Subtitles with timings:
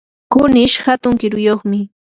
[0.31, 1.79] kunish hatun kiruyuqmi.